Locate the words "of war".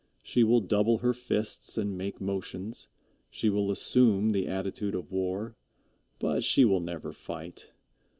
4.95-5.55